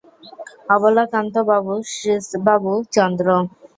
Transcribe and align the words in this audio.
অবলাকান্তবাবু, 0.69 1.73
শ্রীশবাবু– 1.91 2.85
চন্দ্র। 2.95 3.27